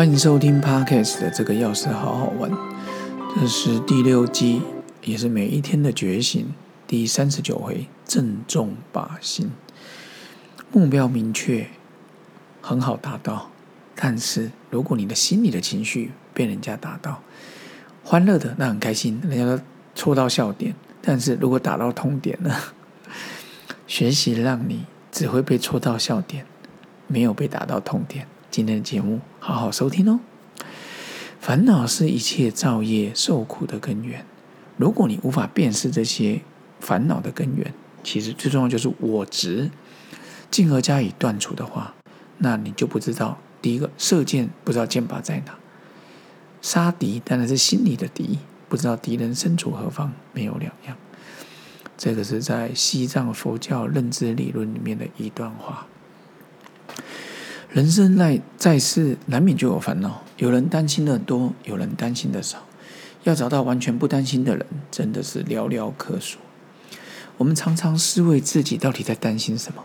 [0.00, 2.50] 欢迎收听 Podcast 的这个钥匙好好玩，
[3.34, 4.62] 这是第六季，
[5.02, 6.54] 也是每一天的觉醒
[6.86, 9.50] 第三十九回，正中靶心。
[10.72, 11.66] 目标明确，
[12.62, 13.50] 很好达到，
[13.94, 17.20] 但是如果你的心里的情绪被人家打到，
[18.02, 19.62] 欢乐的那很开心，人家都
[19.94, 22.58] 戳到笑点，但是如果打到痛点了，
[23.86, 26.46] 学习让你只会被戳到笑点，
[27.06, 28.26] 没有被打到痛点。
[28.50, 30.20] 今天的节目好好收听哦。
[31.40, 34.26] 烦恼是一切造业受苦的根源。
[34.76, 36.40] 如果你无法辨识这些
[36.80, 39.70] 烦恼的根源，其实最重要就是我执，
[40.50, 41.94] 进而加以断除的话，
[42.38, 45.56] 那你就不知道第一个射箭不知道箭靶在哪，
[46.60, 50.96] 杀敌当然是心里的敌，不知道敌人身处何方，没有两样。
[51.96, 55.86] 这个是在西藏佛教认知理论里面的一段话。
[57.70, 60.24] 人生在在世，难免就有烦恼。
[60.38, 62.58] 有人担心的多，有人担心的少。
[63.22, 66.38] 要找到完全不担心的人，真的是寥寥可数。
[67.36, 69.84] 我们常常思维自己到底在担心什么？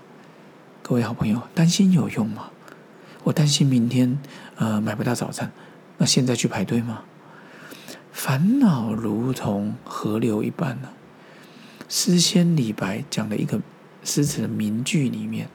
[0.82, 2.50] 各位好朋友，担心有用吗？
[3.24, 4.18] 我担心明天
[4.56, 5.52] 呃买不到早餐，
[6.00, 7.04] 那现在去排队吗？
[8.12, 10.90] 烦恼如同河流一般呢。
[11.88, 13.62] 诗仙李白讲的一个
[14.04, 15.48] 诗词的名句里面。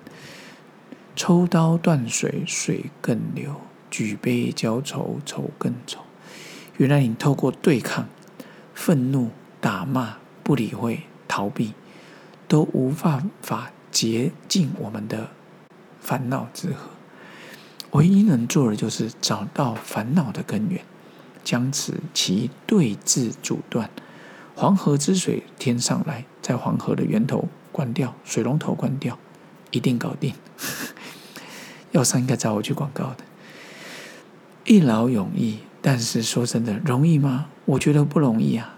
[1.16, 3.52] 抽刀断水，水更流；
[3.90, 6.00] 举杯浇愁，愁更愁。
[6.76, 8.08] 原来你透过对抗、
[8.74, 9.30] 愤怒、
[9.60, 11.74] 打骂、不理会、逃避，
[12.48, 15.28] 都无法法竭尽我们的
[16.00, 16.90] 烦恼之河。
[17.90, 20.82] 唯一能做的就是找到烦恼的根源，
[21.44, 23.90] 将此其对峙阻断。
[24.54, 29.18] 黄河之水天上来，在黄河的源头关掉，水龙头关掉，
[29.70, 30.34] 一定搞定。
[31.92, 33.24] 药商应该找我去广告的，
[34.64, 35.58] 一劳永逸。
[35.82, 37.46] 但是说真的，容易吗？
[37.64, 38.76] 我觉得不容易啊。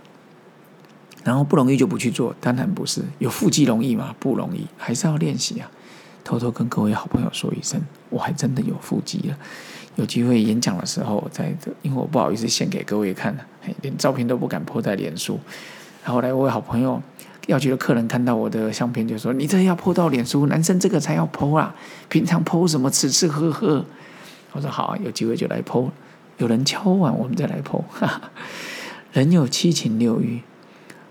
[1.25, 3.03] 然后不容易就不去做，当然不是。
[3.19, 4.15] 有腹肌容易吗？
[4.21, 5.69] 不容易，还是要练习啊。
[6.25, 9.37] 偷偷跟各位好朋友说一声，我还真的有腹肌了。
[9.97, 13.37] 有机会演讲的时候，在这，因为我不好意思献给各位看，
[13.83, 15.41] 连照片都不敢铺在脸书。
[16.05, 17.03] 然后来，我位好朋友。
[17.47, 21.75] 要去的客人看到我的相片，就说：“你这要泼到脸书，男生这个才要泼啊！
[22.09, 23.85] 平常泼什么吃吃喝喝？”
[24.53, 25.91] 我说：“好，有机会就来泼。
[26.39, 27.85] 有人敲完，我们再来泼。
[29.13, 30.41] 人有七情六欲，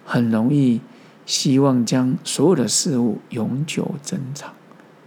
[0.05, 0.79] 很容易
[1.25, 4.53] 希望将所有的事物永久珍藏。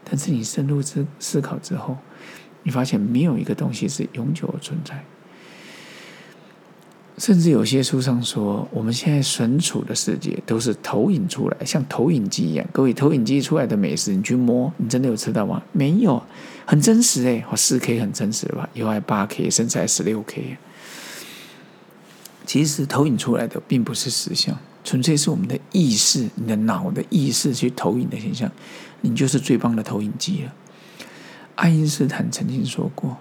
[0.04, 1.96] 但是你深入思思考之后，
[2.62, 5.02] 你发现没有一个东西是永久存在。”
[7.16, 12.66] 甚至有些书上说，我们现在身处的世界都是投影出来，像投影机一样。
[12.72, 15.62] 各位，投影机出来的美食，你去摸，你真的有吃到吗？
[15.70, 16.20] 没有，
[16.66, 18.68] 很真实诶，我，四 K 很真实吧？
[18.74, 20.56] 有还八 K，甚至还十六 K。
[22.44, 28.50] 其实投影出来的并不是实像，纯粹是我们的意识，你的脑的意识去投影的现象。
[29.02, 30.52] 你就是最棒的投影机了。
[31.54, 33.16] 爱因斯坦曾经说过。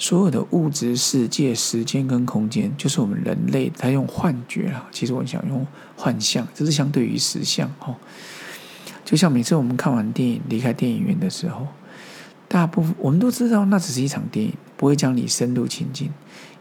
[0.00, 4.88] 所有的物质世界、时间跟空间，就是我们人类在用幻觉啊。
[4.90, 7.94] 其实我想用幻象，这是相对于实相哦。
[9.04, 11.66] 就像每次我们看完电影离开电影院的时候，
[12.48, 16.10] 大部分我们都知道那只是一场电影，不会将你深入情境。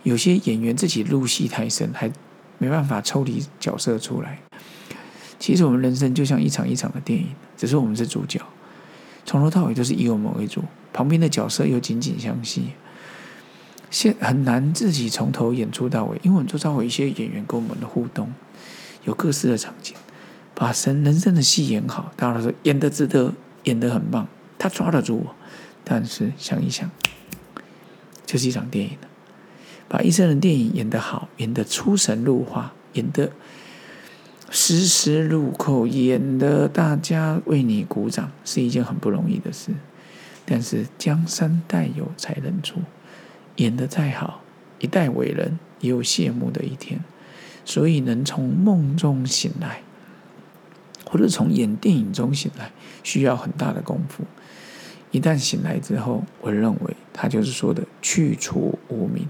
[0.04, 2.12] 有些演员自己入戏太深，还
[2.58, 4.42] 没办法抽离角色出来。
[5.40, 8.42] 其实我们人生就像一场一场的电影，只是我们是主角，
[9.26, 10.62] 从头到尾都是以我们为主，
[10.92, 12.72] 旁边的角色又紧紧相系。
[13.90, 18.32] 现很难自己从头演出到尾，因为我们做到一些演员跟我们的互动，
[19.04, 19.96] 有各式的场景，
[20.54, 22.12] 把神人生的戏演好。
[22.16, 23.34] 当然说演的值得，
[23.64, 25.36] 演的很棒，他抓得住我。
[25.84, 26.90] 但是想一想，
[28.26, 28.98] 就是一场电影
[29.88, 33.32] 把一生的电影演得好，演得出神入化，演得
[34.52, 39.72] 丝丝入扣，演得大家为你鼓掌，是一件很不容易的事。
[40.46, 42.80] 但是江山代有才人出。
[43.60, 44.42] 演得再好，
[44.80, 47.00] 一代伟人也有谢幕的一天。
[47.64, 49.84] 所以，能从梦中醒来，
[51.06, 52.72] 或者从演电影中醒来，
[53.04, 54.24] 需要很大的功夫。
[55.12, 59.28] 一旦醒来之后，我认为他就是说的去除无明，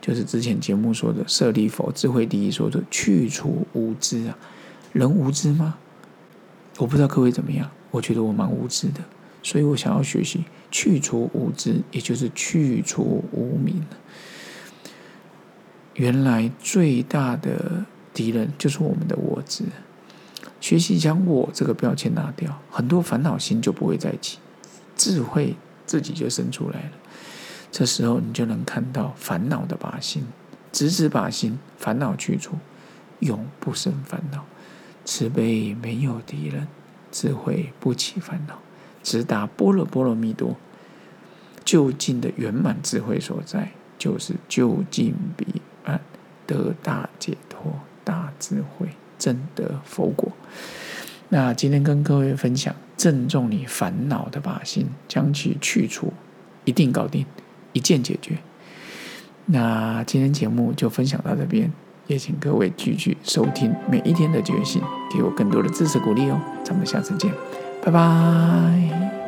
[0.00, 4.38] 就是之前节目说的舍利佛智慧第一说的去除无知啊。
[4.92, 5.78] 人无知吗？
[6.78, 9.00] 我不知道各位怎么样，我觉得我蛮无知的。
[9.42, 13.84] 所以我想要学习去除无知，也就是去除无明。
[15.94, 19.64] 原来最大的敌人就是我们的我执。
[20.60, 24.38] 学习将我这个标签拿掉，很多烦恼心就不会再起，
[24.96, 25.54] 智慧
[25.84, 26.92] 自己就生出来了。
[27.70, 30.24] 这时候你就能看到烦恼的靶心，
[30.72, 32.56] 直直靶心，烦恼去除，
[33.20, 34.44] 永不生烦恼。
[35.04, 36.68] 慈悲没有敌人，
[37.10, 38.58] 智慧不起烦恼，
[39.02, 40.56] 直达波若波罗蜜多，
[41.64, 45.46] 就近的圆满智慧所在，就是就近彼
[45.84, 46.00] 岸
[46.46, 47.72] 得大解脱、
[48.04, 48.88] 大智慧、
[49.18, 50.32] 正得佛果。
[51.28, 56.12] 那今天跟各位分享，正中你烦恼的靶心，将其去除，
[56.64, 57.24] 一定搞定，
[57.72, 58.38] 一键解决。
[59.46, 61.70] 那今天节目就分享到这边。
[62.08, 64.82] 也请各位继续收听每一天的觉醒，
[65.14, 66.38] 给我更多的支持鼓励哦。
[66.64, 67.32] 咱们下次见，
[67.82, 69.21] 拜拜。